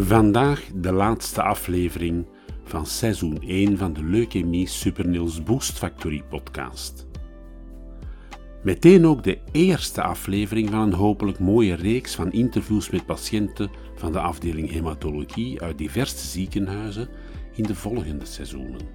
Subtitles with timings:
[0.00, 2.26] Vandaag de laatste aflevering
[2.64, 7.06] van seizoen 1 van de Leukemie Supernils Boost Factory podcast.
[8.62, 14.12] Meteen ook de eerste aflevering van een hopelijk mooie reeks van interviews met patiënten van
[14.12, 17.08] de afdeling hematologie uit diverse ziekenhuizen
[17.54, 18.88] in de volgende seizoenen.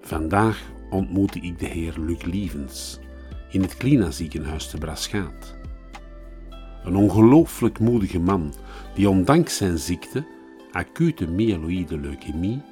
[0.00, 2.98] Vandaag ontmoette ik de heer Luc Lievens
[3.50, 5.55] in het Klina ziekenhuis te Braschaat.
[6.86, 8.52] Een ongelooflijk moedige man
[8.94, 10.24] die ondanks zijn ziekte,
[10.70, 12.62] acute myeloïde leukemie,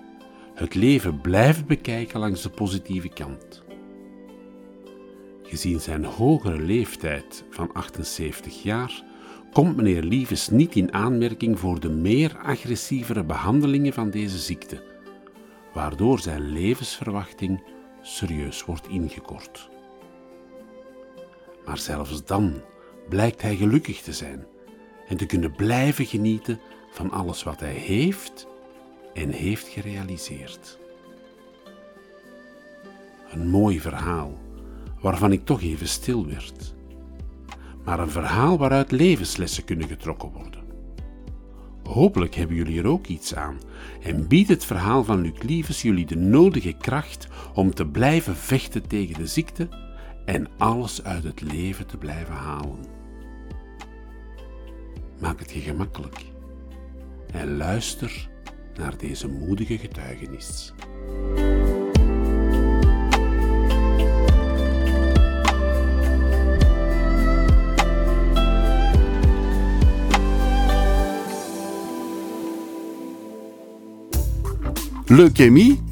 [0.54, 3.62] het leven blijft bekijken langs de positieve kant.
[5.42, 9.02] Gezien zijn hogere leeftijd van 78 jaar,
[9.52, 14.82] komt meneer Lievens niet in aanmerking voor de meer agressievere behandelingen van deze ziekte,
[15.72, 17.62] waardoor zijn levensverwachting
[18.02, 19.68] serieus wordt ingekort.
[21.64, 22.52] Maar zelfs dan
[23.08, 24.46] blijkt hij gelukkig te zijn
[25.08, 26.60] en te kunnen blijven genieten
[26.90, 28.46] van alles wat hij heeft
[29.14, 30.78] en heeft gerealiseerd.
[33.30, 34.38] Een mooi verhaal
[35.00, 36.74] waarvan ik toch even stil werd,
[37.84, 40.62] maar een verhaal waaruit levenslessen kunnen getrokken worden.
[41.82, 43.58] Hopelijk hebben jullie er ook iets aan
[44.02, 48.86] en biedt het verhaal van Luc Lievens jullie de nodige kracht om te blijven vechten
[48.88, 49.68] tegen de ziekte
[50.24, 52.84] en alles uit het leven te blijven halen.
[55.20, 56.24] Maak het je gemakkelijk
[57.32, 58.28] en luister
[58.74, 60.72] naar deze moedige getuigenis.
[75.06, 75.82] Leukemie?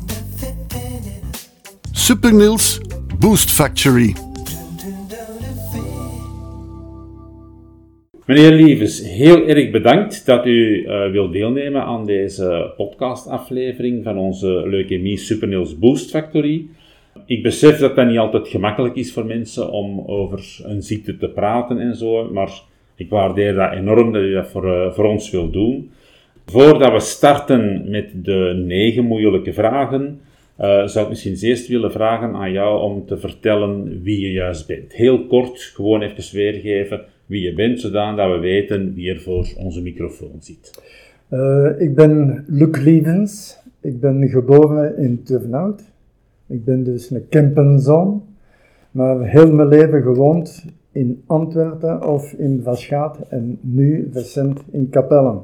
[1.91, 2.81] Supernils
[3.22, 4.15] Boost Factory.
[8.27, 14.69] Meneer Lievens, heel erg bedankt dat u uh, wilt deelnemen aan deze podcastaflevering van onze
[14.69, 16.66] Leukemie Supernils Boost Factory.
[17.27, 21.28] Ik besef dat dat niet altijd gemakkelijk is voor mensen om over een ziekte te
[21.28, 22.53] praten en zo, maar
[22.97, 25.91] ik waardeer dat enorm dat u dat voor, uh, voor ons wilt doen.
[26.47, 30.21] Voordat we starten met de negen moeilijke vragen,
[30.62, 34.67] uh, zou ik misschien eerst willen vragen aan jou om te vertellen wie je juist
[34.67, 34.93] bent.
[34.93, 39.83] Heel kort, gewoon even weergeven wie je bent, zodat we weten wie er voor onze
[39.83, 40.83] microfoon zit.
[41.31, 43.61] Uh, ik ben Luc Lievens.
[43.81, 45.83] Ik ben geboren in Turnhout.
[46.47, 48.22] Ik ben dus een Kempenzoon,
[48.91, 55.41] maar heel mijn leven gewoond in Antwerpen of in Vaschaat en nu recent in Capellen.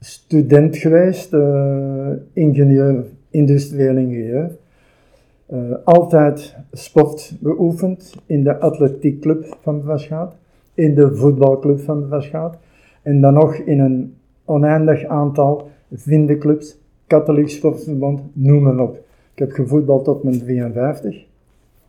[0.00, 3.04] Student geweest, uh, ingenieur,
[3.36, 4.56] industrieel ingenieur.
[5.52, 10.36] Uh, altijd sport beoefend in de atletiekclub van Vaschaat
[10.76, 12.56] in de voetbalclub van de Verschaat.
[13.02, 14.14] En dan nog in een
[14.44, 18.96] oneindig aantal vriendenclubs, katholiek sportverband, noem maar op.
[19.32, 21.24] Ik heb gevoetbald tot mijn 53,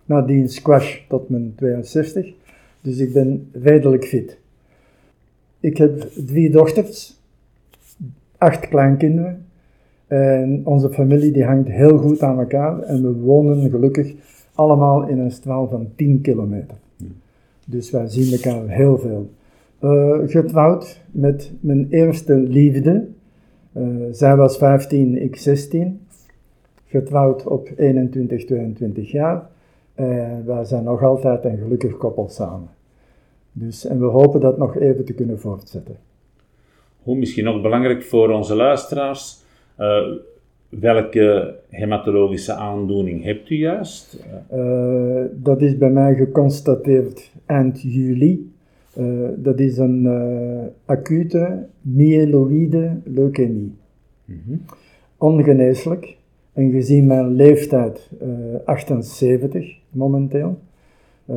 [0.06, 2.34] nadien squash tot mijn 62,
[2.82, 4.38] dus ik ben redelijk fit.
[5.60, 7.20] Ik heb drie dochters,
[8.38, 9.46] acht kleinkinderen.
[10.08, 14.14] En onze familie die hangt heel goed aan elkaar en we wonen gelukkig
[14.54, 16.78] allemaal in een straal van 10 kilometer.
[17.66, 19.30] Dus wij zien elkaar heel veel.
[19.82, 23.08] Uh, getrouwd met mijn eerste liefde.
[23.78, 26.02] Uh, zij was 15, ik 16.
[26.86, 29.50] Getrouwd op 21, 22 jaar.
[29.96, 32.70] En wij zijn nog altijd een gelukkig koppel samen.
[33.52, 35.96] Dus, en we hopen dat nog even te kunnen voortzetten.
[37.04, 39.46] Hoe misschien nog belangrijk voor onze luisteraars.
[39.80, 40.18] Uh,
[40.70, 44.20] Welke hematologische aandoening hebt u juist?
[44.54, 48.52] Uh, dat is bij mij geconstateerd eind juli.
[48.98, 50.10] Uh, dat is een
[50.86, 53.76] acute myeloïde leukemie.
[54.26, 54.62] Mm -hmm.
[55.18, 56.18] Ongeneeslijk.
[56.54, 58.10] En gezien mijn leeftijd
[58.66, 60.58] 78 momenteel,
[61.26, 61.36] uh,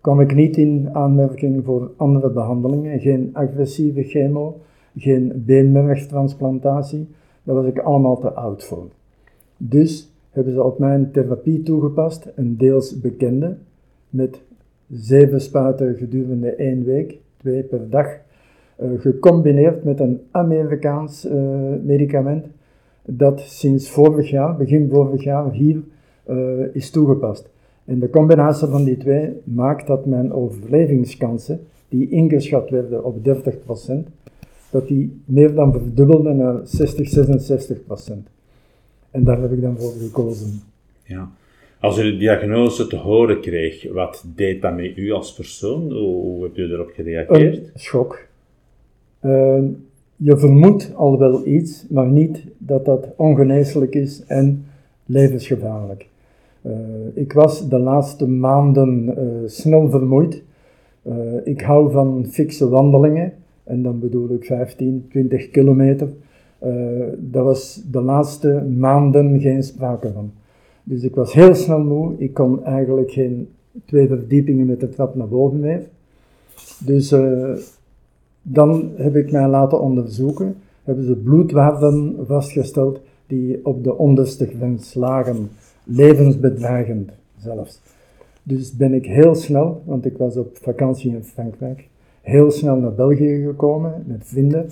[0.00, 3.00] kwam ik niet in aanmerking voor andere behandelingen.
[3.00, 4.60] Geen agressieve chemo,
[4.96, 7.06] geen beenmergtransplantatie.
[7.48, 8.88] Daar was ik allemaal te oud voor.
[9.56, 13.56] Dus hebben ze op mijn therapie toegepast, een deels bekende,
[14.10, 14.40] met
[14.90, 21.32] zeven spuiten gedurende één week, twee per dag, uh, gecombineerd met een Amerikaans uh,
[21.82, 22.46] medicament
[23.04, 25.82] dat sinds vorig jaar, begin vorig jaar, hier
[26.30, 27.48] uh, is toegepast.
[27.84, 34.17] En de combinatie van die twee maakt dat mijn overlevingskansen, die ingeschat werden op 30%,
[34.70, 38.12] dat die meer dan verdubbelden naar 60, 66%.
[39.10, 40.60] En daar heb ik dan voor gekozen.
[41.04, 41.30] Ja.
[41.80, 45.92] Als u de diagnose te horen kreeg, wat deed dat met u als persoon?
[45.92, 47.56] Hoe, hebt u erop gereageerd?
[47.56, 48.26] Een schok.
[49.22, 49.62] Uh,
[50.16, 54.64] je vermoedt al wel iets, maar niet dat dat ongeneeslijk is en
[55.06, 56.08] levensgevaarlijk.
[56.62, 56.72] Uh,
[57.14, 60.42] ik was de laatste maanden uh, snel vermoeid.
[61.02, 63.32] Uh, ik hou van fikse wandelingen,
[63.68, 66.08] en dan bedoel ik 15, 20 kilometer.
[67.18, 70.32] daar was de laatste maanden geen sprake van.
[70.82, 72.14] Dus ik was heel snel moe.
[72.18, 73.48] Ik kon eigenlijk geen
[73.84, 75.88] twee verdiepingen met de trap naar boven meer.
[76.84, 77.14] Dus
[78.42, 80.54] dan heb ik mij laten onderzoeken,
[80.84, 85.50] hebben ze bloedwaarden vastgesteld die op de onderste grens lagen,
[85.84, 87.80] levensbedreigend zelfs.
[88.42, 91.87] Dus ben ik heel snel, want ik was op vakantie in Frankrijk,
[92.28, 94.68] heel snel naar België gekomen met vrienden.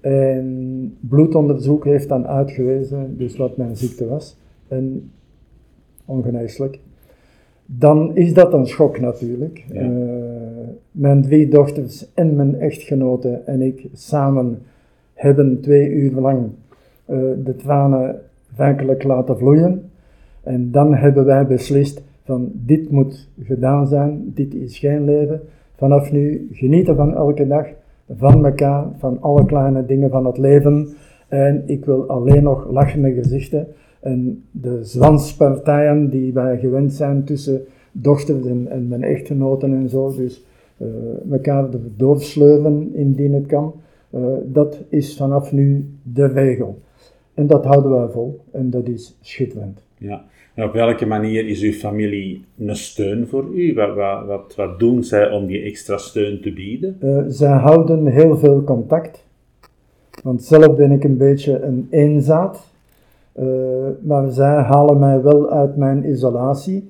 [0.00, 4.36] En bloedonderzoek heeft dan uitgewezen dus wat mijn ziekte was.
[4.68, 5.10] En
[6.04, 6.80] ongeneeslijk
[7.66, 9.64] dan is dat een schok natuurlijk.
[9.72, 9.82] Ja.
[9.82, 9.98] Uh,
[10.90, 14.58] mijn drie dochters en mijn echtgenote en ik samen
[15.14, 18.20] hebben twee uur lang uh, de tranen
[18.56, 19.90] werkelijk laten vloeien.
[20.42, 25.40] En dan hebben wij beslist van dit moet gedaan zijn, dit is geen leven.
[25.76, 27.66] Vanaf nu genieten van elke dag,
[28.16, 30.88] van elkaar, van alle kleine dingen van het leven.
[31.28, 33.66] En ik wil alleen nog lachende gezichten
[34.00, 37.62] en de zwanspartijen die wij gewend zijn tussen
[37.92, 40.44] dochters en, mijn echtgenoten en zo, dus
[40.78, 43.74] uh, elkaar doorsleuren indien het kan,
[44.10, 46.78] uh, dat is vanaf nu de regel.
[47.34, 49.82] En dat houden wij vol en dat is schitterend.
[49.98, 50.24] Ja.
[50.56, 53.74] Op welke manier is uw familie een steun voor u?
[53.74, 53.94] Wat,
[54.26, 56.96] wat, wat, doen zij om die extra steun te bieden?
[57.02, 59.26] Uh, zij houden heel veel contact.
[60.22, 62.72] Want zelf ben ik een beetje een eenzaad.
[63.40, 63.46] Uh,
[64.02, 66.88] maar zij halen mij wel uit mijn isolatie.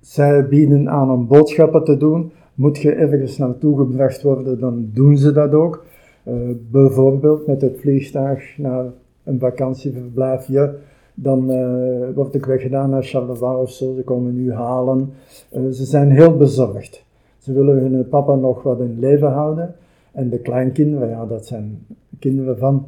[0.00, 2.32] Zij bieden aan om boodschappen te doen.
[2.54, 5.84] Moet je ergens naartoe gebracht worden, dan doen ze dat ook.
[6.24, 6.34] Uh,
[6.70, 8.84] bijvoorbeeld met het vliegtuig naar
[9.24, 10.74] een vakantieverblijfje.
[11.18, 13.94] Dan uh, word ik weggedaan naar Charleroi of zo.
[13.94, 15.12] Ze komen nu halen.
[15.50, 17.04] ze zijn heel bezorgd.
[17.38, 19.74] Ze willen hun papa nog wat in leven houden.
[20.12, 21.86] En de kleinkinderen, ja, dat zijn
[22.18, 22.86] kinderen van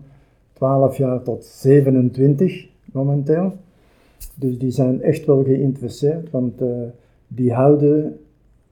[0.53, 3.53] 12 jaar tot 27 momenteel.
[4.35, 6.69] Dus die zijn echt wel geïnteresseerd, want uh,
[7.29, 8.19] die houden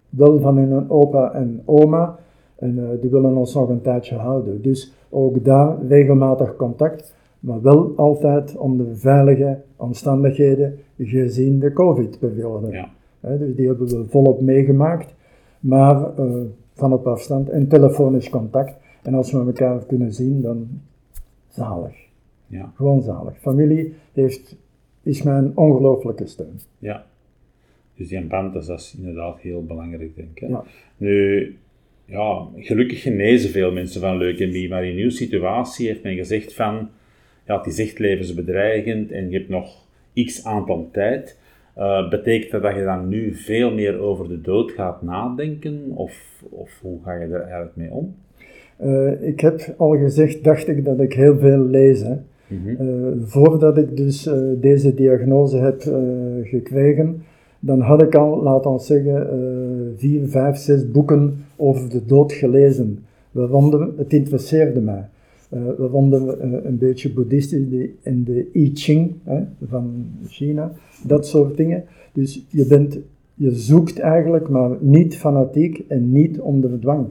[0.08, 2.18] wel van hun opa en oma
[2.56, 4.62] en die willen ons nog een tijdje houden.
[4.62, 7.14] Dus ook daar regelmatig contact,
[7.46, 12.70] maar wel altijd onder veilige omstandigheden gezien de COVID-periode.
[12.70, 12.90] Ja.
[13.20, 15.14] dus die hebben we volop meegemaakt,
[15.60, 16.40] maar uh,
[16.74, 18.74] van op afstand en telefonisch contact.
[19.02, 20.68] En als we elkaar kunnen zien, dan
[21.48, 21.94] zalig.
[22.46, 22.72] Ja.
[22.74, 23.38] Gewoon zalig.
[23.38, 24.56] Familie heeft,
[25.02, 26.60] is mijn ongelooflijke steun.
[26.78, 27.06] Ja.
[27.94, 30.48] Dus die band is, dat is inderdaad heel belangrijk, denk ik.
[30.48, 30.64] Ja.
[30.96, 31.56] Nu,
[32.04, 36.88] ja, gelukkig genezen veel mensen van leukemie, maar in uw situatie heeft men gezegd van,
[37.46, 39.84] ja, het is echt levensbedreigend en je hebt nog
[40.14, 41.38] x aantal tijd.
[41.78, 45.82] Uh, betekent dat dat je dan nu veel meer over de dood gaat nadenken?
[45.94, 48.14] Of, of hoe ga je er eigenlijk mee om?
[48.82, 52.00] Uh, ik heb al gezegd, dacht ik, dat ik heel veel lees.
[52.00, 52.14] Hè.
[52.46, 52.86] Mm -hmm.
[52.88, 55.82] uh, voordat ik dus deze diagnose heb
[56.42, 57.22] gekregen,
[57.60, 63.04] dan had ik al, laten we zeggen, vier, vijf, zes boeken over de dood gelezen.
[63.30, 65.04] Waaronder, het interesseerde mij.
[65.54, 69.12] Uh, waaronder uh, een beetje boeddhistisch en de I Ching
[69.68, 70.72] van China,
[71.06, 71.84] dat soort dingen.
[72.12, 72.98] Dus je, bent,
[73.34, 77.06] je zoekt eigenlijk, maar niet fanatiek en niet onder dwang.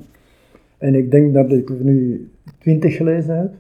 [0.77, 2.27] En ik denk dat ik er nu
[2.59, 3.53] twintig gelezen heb,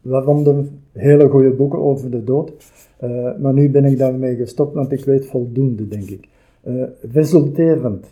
[0.00, 2.52] waaronder hele goede boeken over de dood.
[3.04, 6.28] Uh, maar nu ben ik daarmee gestopt, want ik weet voldoende, denk ik.
[7.12, 8.06] Resulterend.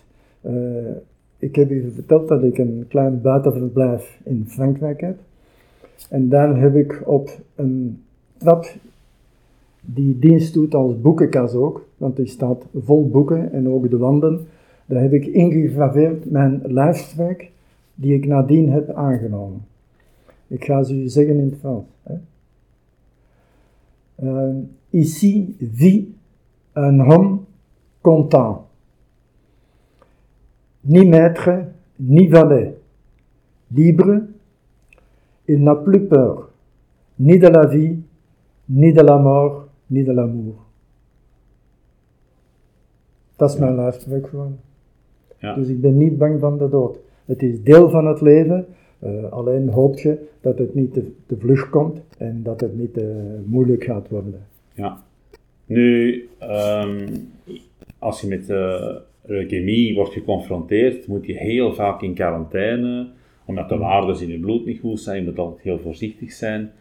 [1.39, 5.17] Ik heb u verteld dat ik een klein buitenverblijf in Frankrijk heb.
[6.09, 8.03] En daar heb ik op een
[8.37, 8.75] trap
[9.81, 14.47] die dienst doet als boekenkast ook, want die staat vol boeken en ook de wanden.
[14.85, 17.51] Daar heb ik ingegraveerd mijn lijfspreuk
[17.95, 19.65] die ik nadien heb aangenomen.
[20.47, 21.85] Ik ga ze u zeggen in het Frans.
[22.03, 22.15] Hè.
[24.23, 24.55] Euh,
[24.89, 26.07] ici vit
[26.73, 27.39] un homme
[28.01, 28.68] content.
[30.89, 31.49] Ni maître,
[31.99, 32.75] ni valet.
[33.71, 34.15] Libre,
[35.47, 36.49] il n'a plus peur,
[37.19, 37.99] ni de la vie,
[38.67, 40.55] ni de la mort, ni de l'amour.
[43.35, 44.57] Dat is mijn lijfspreuk gewoon.
[45.37, 45.55] Ja.
[45.55, 46.97] Dus ik ben niet bang van de dood.
[47.25, 48.65] Het is deel van het leven,
[49.03, 52.93] uh, alleen hoop je dat het niet te, te, vlug komt en dat het niet
[52.93, 54.41] te moeilijk gaat worden.
[54.73, 55.03] Ja.
[55.65, 57.29] Nu, um,
[57.99, 58.95] als je met uh,
[59.29, 63.07] leukemie wordt geconfronteerd, moet je heel vaak in quarantaine,
[63.45, 66.71] omdat de waarden in je bloed niet goed zijn, je moet altijd heel voorzichtig zijn.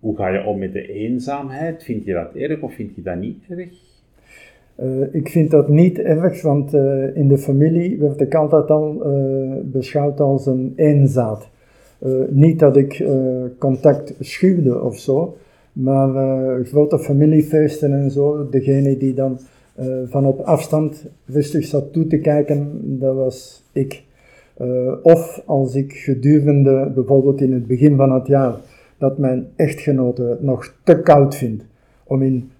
[0.00, 1.84] Hoe ga je om met de eenzaamheid?
[1.84, 3.68] Vind je dat erg of vind je dat niet erg?
[4.82, 9.02] Uh, ik vind dat niet erg, want uh, in de familie werd ik altijd al
[9.64, 11.48] beschouwd als een eenzaad.
[12.28, 13.04] niet dat ik
[13.58, 15.36] contact schuwde of zo,
[15.72, 19.38] maar grote familiefeesten en zo, degene die dan
[20.04, 24.02] van op afstand rustig zat toe te kijken, dat was ik.
[25.02, 28.54] of als ik gedurende, bijvoorbeeld in het begin van het jaar,
[28.98, 31.64] dat mijn echtgenote nog te koud vindt
[32.04, 32.50] om in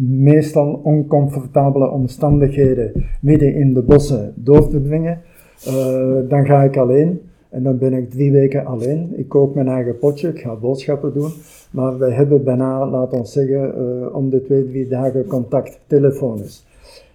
[0.00, 5.20] meestal oncomfortabele omstandigheden midden in de bossen door te brengen,
[5.68, 7.20] uh, dan ga ik alleen.
[7.48, 9.12] En dan ben ik drie weken alleen.
[9.16, 11.30] Ik kook mijn eigen potje, ik ga boodschappen doen.
[11.70, 16.66] Maar we hebben bijna, laat ons zeggen, uh, om de twee, drie dagen contact telefonisch.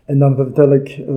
[0.06, 1.16] En dan vertel ik uh,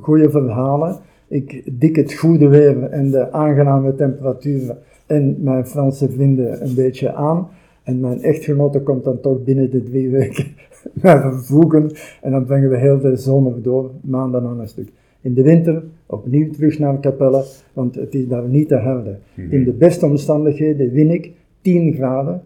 [0.00, 0.96] goede verhalen.
[1.28, 7.12] Ik dik het goede weer en de aangename temperaturen en mijn Franse vrienden een beetje
[7.12, 7.48] aan.
[7.82, 10.46] En mijn echtgenote komt dan toch binnen de drie weken
[11.02, 11.90] naar vervoegen.
[12.22, 14.88] En dan brengen we heel de zomer door, maanden aan een stuk.
[15.20, 19.18] In de winter opnieuw terug naar Capelle, want het is daar niet te houden.
[19.34, 19.52] Mhm.
[19.52, 22.42] In de beste omstandigheden win ik 10 graden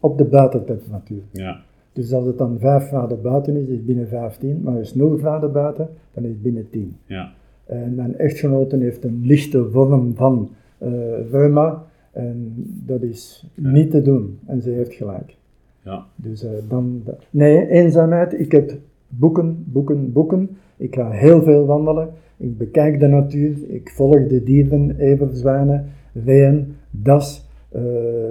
[0.00, 1.22] op de buitentemperatuur.
[1.32, 1.60] Ja.
[1.92, 4.60] Dus als het dan 5 graden buiten is, is het binnen 15.
[4.62, 6.96] Maar als het 0 graden buiten, dan is het binnen 10.
[7.06, 7.32] Ja.
[7.66, 10.50] En mijn echtgenote heeft een lichte vorm van
[10.82, 10.90] uh,
[11.30, 11.84] reuma.
[12.12, 12.52] En
[12.86, 14.38] dat is niet te doen.
[14.46, 15.36] En ze heeft gelijk.
[15.84, 16.06] Ja.
[16.16, 17.02] Dus uh, dan...
[17.30, 18.40] Nee, eenzaamheid.
[18.40, 18.72] Ik heb
[19.10, 20.48] boeken, boeken, boeken.
[20.76, 22.08] Ik ga heel veel wandelen.
[22.36, 23.56] Ik bekijk de natuur.
[23.68, 25.86] Ik volg de dieren, everzwijnen,
[26.24, 27.82] reeën, das, uh,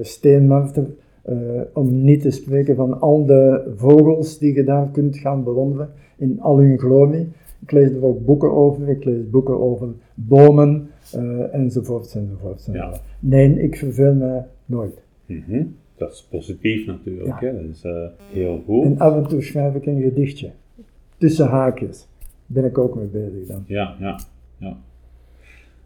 [0.01, 0.85] steenmarter.
[1.29, 5.89] Uh, om niet te spreken van al de vogels die je daar kunt gaan bewonderen
[6.17, 7.27] in al hun glorie.
[7.61, 8.89] Ik lees er ook boeken over.
[8.89, 12.69] Ik lees boeken over bomen, uh, enzovoort, enzovoort.
[12.71, 12.93] Ja.
[13.19, 15.01] Nee, ik verveel me nooit.
[15.25, 15.75] Mm -hmm.
[15.97, 17.47] Dat is positief natuurlijk, Ja.
[17.47, 17.53] hè?
[17.53, 18.85] dat is uh, heel goed.
[18.85, 20.51] En af en toe schrijf ik een gedichtje.
[21.19, 22.07] Tussen haakjes.
[22.45, 23.63] Ben ik ook mee bezig dan.
[23.65, 24.19] Ja, ja,
[24.57, 24.77] ja.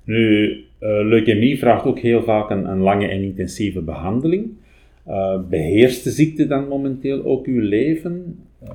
[0.04, 4.52] Nu, uh, leukemie vraagt ook heel vaak een, een lange en intensieve behandeling.
[5.08, 8.40] Uh, beheerst de ziekte dan momenteel ook uw leven?
[8.64, 8.70] Uh,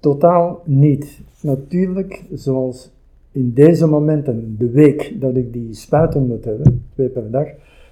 [0.00, 1.20] Totaal niet.
[1.40, 2.90] Natuurlijk, zoals
[3.32, 7.46] in deze momenten, de week dat ik die spuiten moet hebben, twee per dag,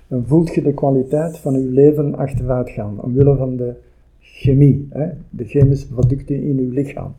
[0.08, 3.72] dan voelt je de kwaliteit van je leven achteruit gaan, omwille van de
[4.20, 7.14] chemie, hè, de chemische producten in uw lichaam.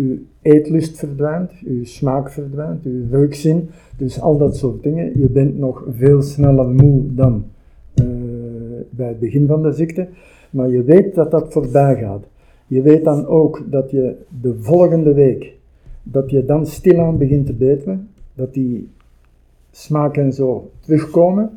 [0.00, 5.18] Uw eetlust verdwijnt, uw smaak verdwijnt, uw reukzin, dus al dat soort dingen.
[5.18, 7.44] Je bent nog veel sneller moe dan
[7.94, 8.06] uh,
[8.90, 10.08] bij het begin van de ziekte,
[10.50, 12.24] maar je weet dat dat voorbij gaat.
[12.66, 15.56] Je weet dan ook dat je de volgende week,
[16.02, 18.88] dat je dan stilaan begint te beteren, dat die
[19.70, 21.50] smaak en zo terugkomen.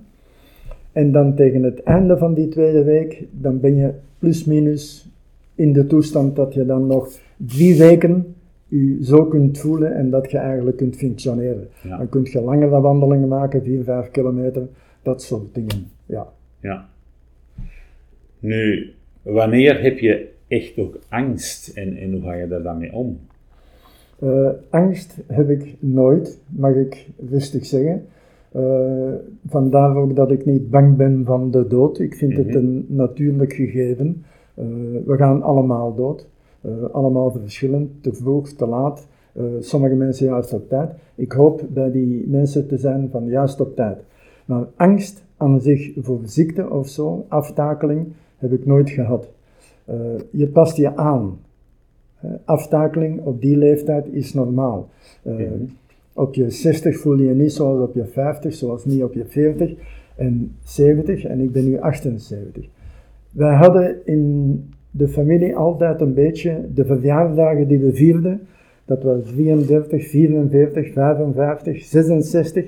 [0.91, 5.12] En dan tegen het einde van die tweede week, dan ben je plus minus
[5.55, 8.35] in de toestand dat je dan nog drie weken
[8.67, 11.67] je zo kunt voelen en dat je eigenlijk kunt functioneren.
[11.83, 11.97] Ja.
[11.97, 14.67] Dan kun je langere wandelingen maken, 4, 5 kilometer,
[15.01, 15.87] dat soort dingen.
[16.05, 16.27] Ja.
[16.59, 16.89] ja.
[18.39, 22.93] Nu, wanneer heb je echt ook angst en, en hoe ga je daar dan mee
[22.93, 23.19] om?
[24.23, 28.05] Uh, angst heb ik nooit, mag ik rustig zeggen.
[28.55, 29.13] Uh,
[29.47, 31.99] vandaar ook dat ik niet bang ben van de dood.
[31.99, 32.47] Ik vind mm -hmm.
[32.47, 34.25] het een natuurlijk gegeven.
[34.55, 34.65] Uh,
[35.05, 36.27] we gaan allemaal dood.
[36.91, 39.07] allemaal verschillend, te vroeg, te laat.
[39.59, 40.91] sommige mensen juist op tijd.
[41.15, 43.97] Ik hoop bij die mensen te zijn van juist op tijd.
[44.45, 48.07] Maar angst aan zich voor ziekte of zo, aftakeling,
[48.37, 49.29] heb ik nooit gehad.
[49.89, 49.95] Uh,
[50.31, 51.39] je past je aan.
[52.25, 54.89] Uh, aftakeling op die leeftijd is normaal.
[55.23, 55.63] Uh, Mhm.
[56.15, 59.25] Op je 60 voel je je niet zoals op je 50, zoals niet op je
[59.25, 59.73] 40
[60.15, 62.67] en 70 en ik ben nu 78.
[63.33, 68.47] Wij hadden in de familie altijd een beetje de verjaardagen die we vierden.
[68.85, 72.65] Dat was 33, 44, 55, 66,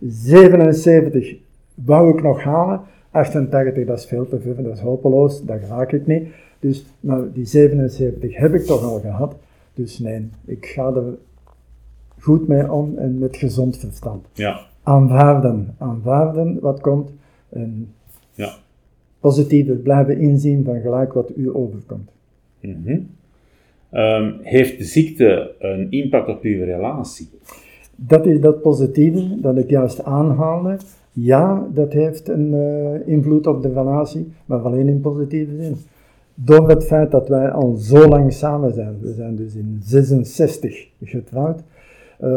[0.00, 1.36] 77
[1.74, 2.80] wou ik nog halen.
[3.10, 6.28] 88, dat is veel te veel, dat is hopeloos, dat raak ik niet.
[6.60, 9.36] Dus nou, die 77 heb ik toch al gehad.
[9.74, 11.14] Dus nee, ik ga er
[12.18, 14.26] goed mee om en met gezond verstand.
[14.32, 14.60] Ja.
[14.82, 17.10] Aanvaarden, aanvaarden wat komt
[17.48, 17.94] en
[18.32, 18.54] Ja.
[19.26, 22.10] Positieve blijven inzien van gelijk wat u overkomt.
[22.60, 22.98] Mhm.
[23.90, 27.28] Ehm, heeft de ziekte een impact op uw relatie?
[27.96, 30.76] Dat is dat positieve dat ik juist aanhaalde.
[31.12, 35.76] Ja, dat heeft een eh, invloed op de relatie, maar alleen in positieve zin.
[36.34, 40.88] Door het feit dat wij al zo lang samen zijn, we zijn dus in 66
[41.02, 41.62] getrouwd,
[42.18, 42.28] eh,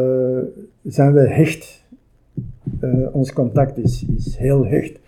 [0.84, 1.84] zijn we hecht.
[2.80, 5.00] Eh, ons contact is, is heel hecht.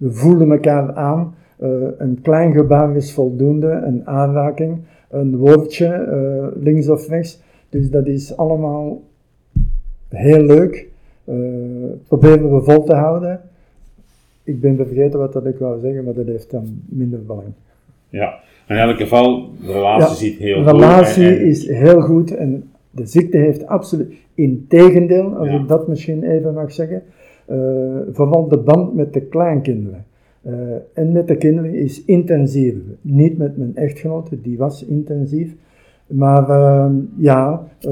[0.00, 1.34] We voelen elkaar aan.
[1.58, 4.78] Eh, een klein gebaar is voldoende, een aanraking,
[5.10, 7.40] een woordje eh, links of rechts.
[7.68, 9.02] Dus dat is allemaal
[10.08, 10.86] heel leuk.
[11.24, 11.34] Eh,
[12.08, 13.40] proberen we vol te houden.
[14.44, 17.46] Ik ben vergeten wat dat ik wou zeggen, maar dat heeft dan minder belang.
[18.08, 18.34] Ja.
[18.68, 20.80] In elk geval, de relatie ziet heel de goed.
[20.80, 25.54] relatie en- en- is heel goed en de ziekte heeft absoluut, in tegendeel, als Ja.
[25.60, 27.02] ik dat misschien even mag zeggen,
[28.12, 30.04] vooral de band met de kleinkinderen.
[30.42, 30.52] eh,
[30.92, 32.74] en met de kinderen is intensief.
[33.00, 35.56] Niet met mijn echtgenote, die was intensief.
[36.06, 37.90] Maar eh, ja, eh,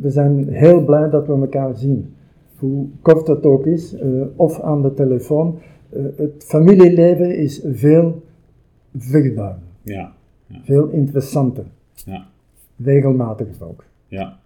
[0.00, 2.14] we zijn heel blij dat we elkaar zien.
[2.58, 5.58] Hoe kort het ook is, eh, of aan de telefoon.
[5.90, 8.22] Eh, het familieleven is veel
[8.96, 10.12] vruchtbaarder, Ja.
[10.62, 11.64] veel interessanter.
[11.94, 12.26] Ja.
[12.76, 13.84] Regelmatig ook.
[14.06, 14.38] Ja.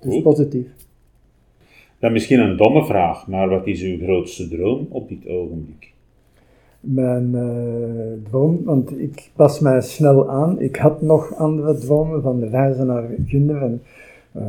[0.00, 0.22] Dus Goed.
[0.22, 0.74] positief.
[1.98, 5.92] Dan misschien een domme vraag, maar wat is uw grootste droom op dit ogenblik?
[6.80, 10.60] Mijn eh, droom, want ik pas mij snel aan.
[10.60, 13.82] Ik had nog andere dromen van reizen naar Gunder en
[14.32, 14.42] eh,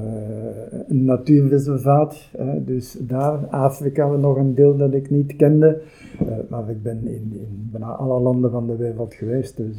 [0.88, 2.30] een natuurreservaat.
[2.38, 5.82] hè, dus daar, Afrika nog een deel dat ik niet kende.
[6.20, 7.34] Eh, maar ik ben in,
[7.72, 9.58] bijna alle landen van de wereld geweest.
[9.58, 9.78] Dus,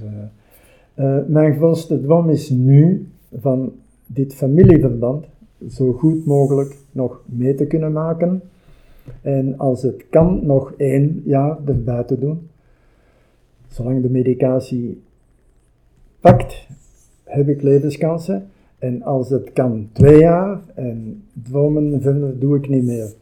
[1.26, 3.08] mijn grootste droom is nu
[3.40, 3.72] van
[4.06, 5.26] dit familieverband
[5.68, 8.42] zo goed mogelijk nog mee te kunnen maken.
[9.22, 12.48] En als het kan, nog één jaar erbij te doen.
[13.68, 15.02] Zolang de medicatie
[16.20, 16.66] pakt,
[17.24, 18.48] heb ik levenskansen.
[18.78, 20.60] En als het kan, twee jaar.
[20.74, 23.12] En dromen verder doe ik niet meer.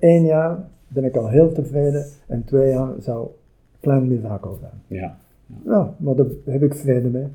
[0.00, 2.06] Eén jaar ben ik al heel tevreden.
[2.26, 5.00] En twee jaar zou een klein mirakel zijn.
[5.00, 5.18] Ja.
[5.64, 7.26] Ja, maar daar heb ik vrede mee.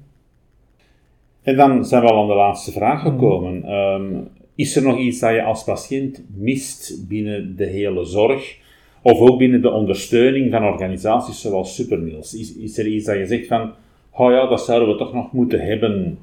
[1.41, 3.63] En dan zijn we al aan de laatste vraag gekomen.
[3.63, 4.21] Ehm,
[4.55, 8.57] is er nog iets dat je als patiënt mist binnen de hele zorg?
[9.01, 12.33] Of ook binnen de ondersteuning van organisaties zoals Superniels?
[12.59, 13.71] Is, er iets dat je zegt van,
[14.11, 16.17] oh ja, dat zouden we toch nog moeten hebben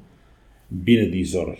[0.67, 1.59] binnen die zorg?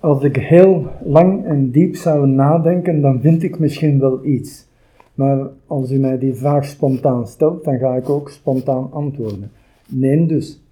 [0.00, 4.66] Als ik heel lang en diep zou nadenken, dan vind ik misschien wel iets.
[5.14, 9.50] Maar als u mij die vraag spontaan stelt, dan ga ik ook spontaan antwoorden.
[9.88, 10.63] Nee dus.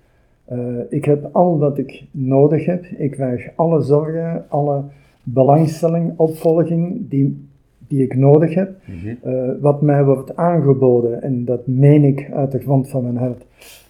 [0.45, 2.85] Eh, ik heb al wat ik nodig heb.
[2.85, 4.83] Ik krijg alle zorgen, alle
[5.23, 7.49] belangstelling, opvolging die,
[7.89, 8.77] die ik nodig heb.
[9.23, 13.47] Eh, wat mij wordt aangeboden, en dat meen ik uit de grond van mijn hart,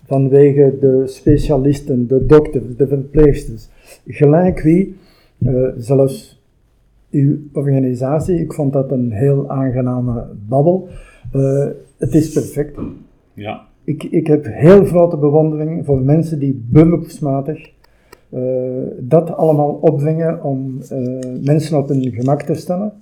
[0.06, 3.68] vanwege de specialisten, de dokters, de verpleegsters,
[4.06, 4.96] gelijk wie,
[5.38, 6.40] eh, zelfs
[7.10, 10.88] uw organisatie, ik vond dat een heel aangename babbel.
[11.96, 12.78] Het is perfect.
[13.34, 17.70] Ja, Ik, ik heb heel grote bewondering voor mensen die beroepsmatig
[18.28, 18.42] eh,
[18.98, 20.98] dat allemaal opbrengen om eh,
[21.44, 22.92] mensen op hun gemak te stellen,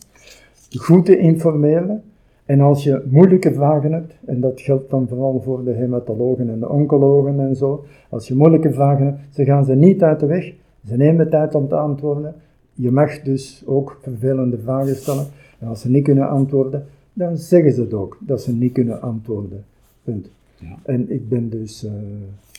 [0.78, 2.02] goed te informeren.
[2.44, 6.60] En als je moeilijke vragen hebt, en dat geldt dan vooral voor de hematologen en
[6.60, 10.26] de oncologen en zo, als je moeilijke vragen hebt, ze gaan ze niet uit de
[10.26, 10.52] weg,
[10.86, 12.34] ze nemen tijd om te antwoorden.
[12.74, 15.26] Je mag dus ook vervelende vragen stellen.
[15.58, 19.00] En als ze niet kunnen antwoorden, dan zeggen ze het ook, dat ze niet kunnen
[19.02, 19.64] antwoorden.
[20.04, 20.30] Punt.
[20.60, 20.78] Ja.
[20.84, 21.92] En ik ben dus, eh,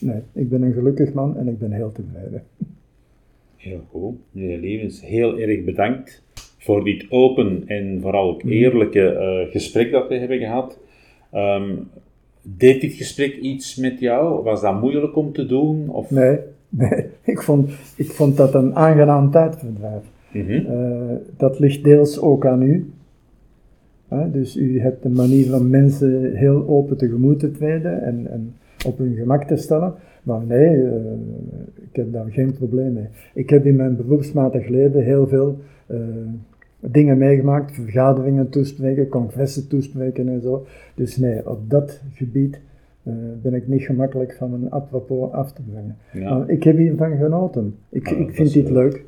[0.02, 2.44] nee, ik ben een gelukkig man en ik ben heel tevreden.
[3.58, 4.16] heel goed.
[4.32, 6.24] Meneer Levens, heel erg bedankt
[6.58, 10.80] voor dit open en vooral ook eerlijke eh, gesprek dat we hebben gehad.
[11.32, 11.76] Ehm,
[12.42, 14.44] deed dit gesprek iets met jou?
[14.44, 15.90] Was dat moeilijk om te doen?
[15.90, 16.12] Of?
[16.12, 16.38] Nee,
[16.70, 20.04] nee, ik vond, ik vond dat een aangenaam tijdverdrijf.
[20.32, 20.52] Mhm.
[20.52, 22.92] Eh, dat ligt deels ook aan u.
[24.32, 28.54] Dus u hebt een manier van mensen heel open tegemoet te treden en, en
[28.86, 29.93] op hun gemak te stellen.
[30.24, 30.95] Maar nee, eh,
[31.76, 33.08] ik heb daar geen probleem mee.
[33.34, 35.97] Ik heb in mijn beroepsmatig leven heel veel eh,
[36.80, 40.65] dingen meegemaakt, vergaderingen toespreken, congressen toespreken en zo.
[40.95, 42.60] Dus nee, op dat gebied
[43.04, 45.97] eh, ben ik niet gemakkelijk van mijn apropos af te brengen.
[46.13, 46.38] Ja.
[46.38, 47.76] Maar ik heb hiervan genoten.
[47.89, 49.06] Ik, ik vind dit leuk.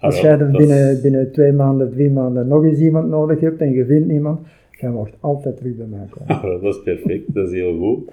[0.00, 3.72] Als jij dan binnen, binnen twee maanden, drie maanden nog eens iemand nodig hebt en
[3.72, 6.60] je vindt niemand, jij mag altijd terug bij mij komen.
[6.62, 8.10] Dat is perfect, dat is heel goed.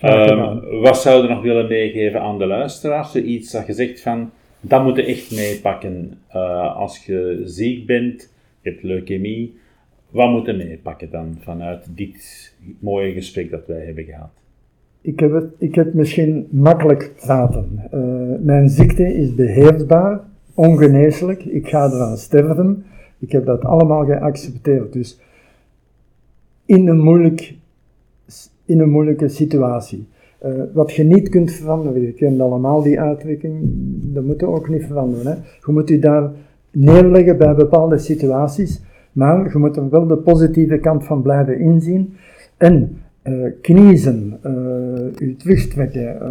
[0.00, 3.14] Ehm, wat zou je nog willen meegeven aan de luisteraars?
[3.16, 6.18] Iets dat je zegt van, dat moet je echt meepakken.
[6.28, 9.54] Eh, als je ziek bent, je hebt leukemie,
[10.10, 14.30] wat moet je meepakken dan vanuit dit mooie gesprek dat wij hebben gehad?
[15.00, 17.88] Ik heb, het, ik heb misschien makkelijk praten.
[17.90, 18.00] Eh,
[18.40, 20.20] mijn ziekte is beheersbaar,
[20.54, 21.44] ongeneeslijk.
[21.44, 22.84] Ik ga eraan sterven.
[23.18, 24.92] Ik heb dat allemaal geaccepteerd.
[24.92, 25.20] Dus
[26.64, 27.54] in een, moeilijk,
[28.64, 30.06] in een moeilijke situatie.
[30.38, 33.60] Eh, wat je niet kunt veranderen, je kent allemaal die uitdrukking,
[34.14, 35.26] dat moet ook niet veranderen.
[35.26, 35.32] Hè.
[35.66, 36.30] Je moet je daar
[36.70, 42.14] neerleggen bij bepaalde situaties, maar je moet er wel de positieve kant van blijven inzien.
[42.56, 44.52] En eh, kniezen, eh
[45.20, 46.30] u terugtrekken, eh,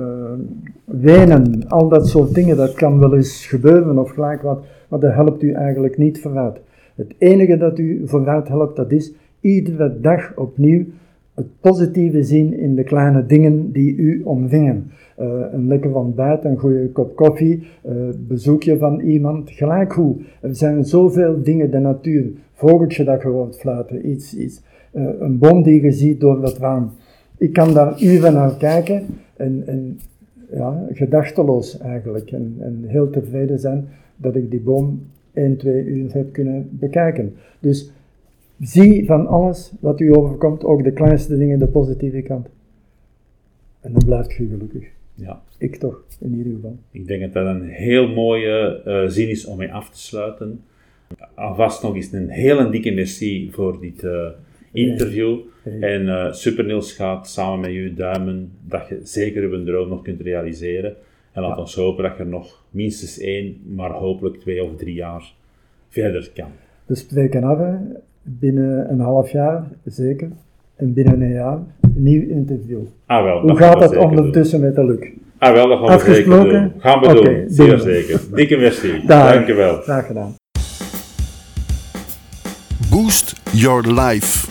[0.86, 5.14] wenen, al dat soort dingen, dat kan wel eens gebeuren of gelijk wat, maar dat
[5.14, 6.60] helpt u eigenlijk niet vooruit.
[6.96, 10.86] Het enige dat u vooruit helpt, dat is iedere dag opnieuw
[11.34, 14.92] het positieve zien in de kleine dingen die u omringen.
[15.16, 17.94] Eh, een lekker ontbijt, een goede kop koffie, eh,
[18.28, 20.16] bezoekje van iemand, gelijk hoe.
[20.42, 23.66] Er zijn zoveel dingen, de natuur, vogeltje dat je hoort
[24.04, 24.62] iets, iets.
[25.20, 26.92] Een boom die je ziet door het raam.
[27.42, 30.00] Ik kan daar uren naar kijken en, en
[30.52, 32.32] ja, gedachteloos eigenlijk.
[32.32, 35.02] En, en heel tevreden zijn dat ik die boom
[35.34, 37.36] 1, 2 uur heb kunnen bekijken.
[37.60, 37.92] Dus
[38.60, 42.48] zie van alles wat u overkomt, ook de kleinste dingen, de positieve kant.
[43.80, 44.88] En dan blijft je gelukkig.
[45.16, 46.78] Ja, Ik toch, in ieder geval.
[46.92, 50.62] ik denk dat dat een heel mooie eh, zin is om mee af te sluiten.
[51.34, 54.28] Alvast nog eens een hele dikke merci voor dit eh,
[54.72, 55.38] interview.
[55.80, 60.02] En eh Super Niels gaat samen met u duimen dat je zeker uw droom nog
[60.02, 60.96] kunt realiseren.
[61.32, 65.34] En laat ons hopen dat je nog minstens één, maar hopelijk twee of drie jaar
[65.90, 66.52] verder kan.
[66.86, 67.74] We spreken af, hè.
[68.22, 70.30] binnen een half jaar zeker.
[70.76, 72.80] En binnen een jaar een nieuw interview.
[73.06, 75.10] Ah wel, Hoe dat gaat zeker ondertussen met de Luc?
[75.38, 76.72] Ah wel, dat gaan we zeker doen.
[76.78, 78.22] Gaan we doen, zeer zeker.
[78.34, 79.02] Dikke merci.
[79.08, 79.34] Dag.
[79.34, 79.76] Dank je wel.
[79.82, 80.36] Graag gedaan.
[82.90, 84.51] Boost Your Life.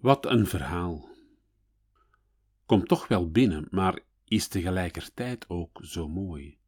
[0.00, 1.08] Wat een verhaal.
[2.66, 6.58] Komt toch wel binnen, maar is tegelijkertijd ook zo mooi.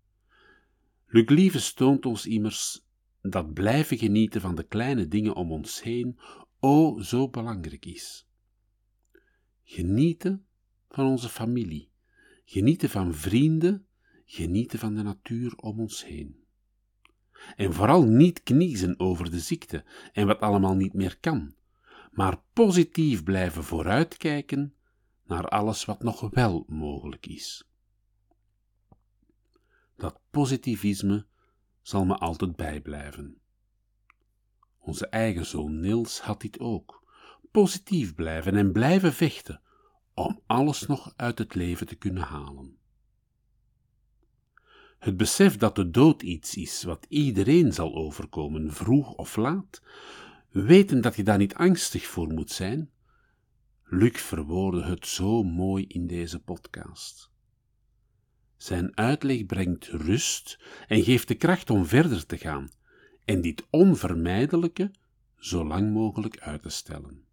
[1.07, 2.85] Luc Lieves toont ons immers
[3.23, 6.19] dat blijven genieten van de kleine dingen om ons heen
[6.61, 8.27] o zo belangrijk is.
[9.65, 10.47] Genieten
[10.89, 11.89] van onze familie,
[12.45, 13.87] genieten van vrienden,
[14.25, 16.45] genieten van de natuur om ons heen.
[17.57, 21.55] En vooral niet kniezen over de ziekte en wat allemaal niet meer kan,
[22.13, 24.75] maar positief blijven vooruitkijken
[25.25, 27.69] naar alles wat nog wel mogelijk is.
[29.97, 31.27] Dat positivisme
[31.83, 33.41] zal me altijd bijblijven.
[34.79, 37.03] Onze eigen zoon Niels had dit ook.
[37.51, 39.61] Positief blijven en blijven vechten
[40.15, 42.77] om alles nog uit het leven te kunnen halen.
[44.99, 49.83] Het besef dat de dood iets is wat iedereen zal overkomen, vroeg of laat,
[50.53, 52.91] weten dat je daar niet angstig voor moet zijn.
[53.85, 57.31] Luc verwoordde het zo mooi in deze podcast.
[58.57, 62.71] Zijn uitleg brengt rust en geeft de kracht om verder te gaan
[63.25, 64.91] en dit onvermijdelijke
[65.37, 67.25] zo lang mogelijk uit te stellen.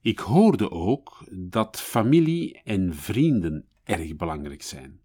[0.00, 5.00] Ik hoorde ook dat familie en vrienden erg belangrijk zijn.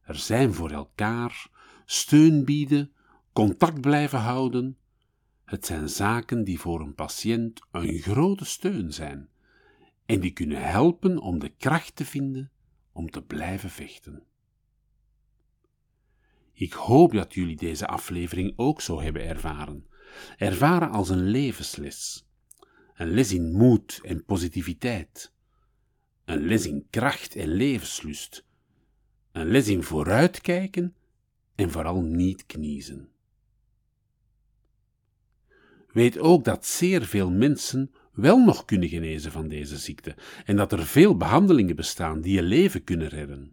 [0.00, 1.50] Er zijn voor elkaar,
[1.84, 2.92] steun bieden,
[3.38, 4.76] contact blijven houden.
[5.44, 9.28] Het zijn zaken die voor een patiënt een grote steun zijn
[10.06, 12.50] en die kunnen helpen om de kracht te vinden
[12.92, 14.22] om te blijven vechten.
[16.52, 19.86] Ik hoop dat jullie deze aflevering ook zo hebben ervaren.
[20.36, 22.26] Ervaren als een levensles.
[22.94, 25.32] Een les in moed en positiviteit.
[26.24, 28.44] Een les in kracht en levenslust.
[29.32, 30.94] Een les in vooruitkijken
[31.54, 33.08] en vooral niet kniezen.
[35.92, 40.72] Weet ook dat zeer veel mensen wel nog kunnen genezen van deze ziekte en dat
[40.72, 43.52] er veel behandelingen bestaan die je leven kunnen redden.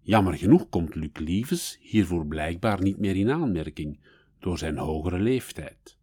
[0.00, 4.00] Jammer genoeg komt Luc Lieves hiervoor blijkbaar niet meer in aanmerking
[4.38, 5.98] door zijn hogere leeftijd.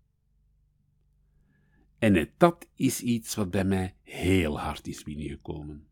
[1.97, 5.87] En net dat is iets wat bij mij heel hard is binnengekomen.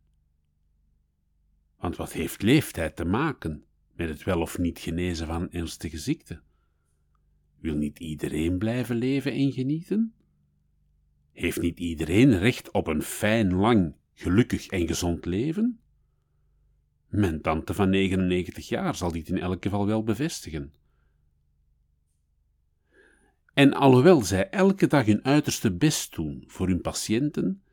[1.79, 3.63] Want wat heeft leeftijd te maken
[3.95, 6.41] met het wel of niet genezen van ernstige ziekte?
[7.60, 10.13] Wil niet iedereen blijven leven en genieten?
[11.32, 15.80] Heeft niet iedereen recht op een fijn, lang, gelukkig en gezond leven?
[17.08, 20.74] Mijn tante van 99 jaar zal dit in elk geval wel bevestigen.
[23.54, 27.63] En alhoewel zij elke dag hun uiterste best doen voor hun patiënten,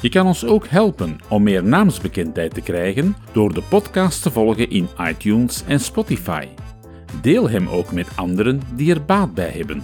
[0.00, 4.70] Je kan ons ook helpen om meer naamsbekendheid te krijgen door de podcast te volgen
[4.70, 6.46] in iTunes en Spotify.
[7.20, 9.82] Deel hem ook met anderen die er baat bij hebben.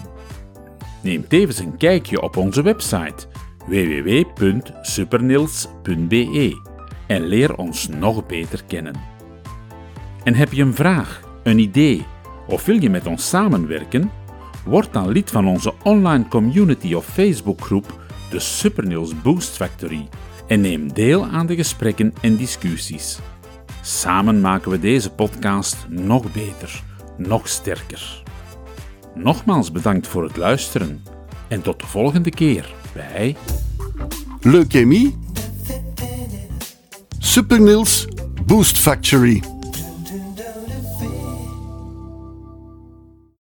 [1.03, 3.27] Neem tevens een kijkje op onze website
[3.67, 6.61] www.supernils.be
[7.07, 8.95] en leer ons nog beter kennen.
[10.25, 12.07] En heb je een vraag, een idee
[12.47, 14.11] of wil je met ons samenwerken?
[14.65, 20.09] Word dan lid van onze online community of Facebookgroep, de Supernils Boost Factory,
[20.47, 23.19] en neem deel aan de gesprekken en discussies.
[23.83, 26.83] Samen maken we deze podcast nog beter,
[27.17, 28.23] nog sterker.
[29.15, 31.03] Nogmaals bedankt voor het luisteren
[31.49, 33.37] en tot de volgende keer bij
[34.41, 35.17] Leukemie.
[37.19, 38.07] Super Niels
[38.47, 39.56] Boost Factory.